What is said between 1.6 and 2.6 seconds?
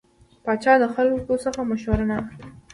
مشوره نه اخلي.